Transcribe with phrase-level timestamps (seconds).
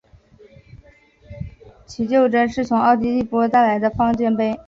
[1.85, 4.59] 其晷针是从赫利奥波利斯而来的方尖碑。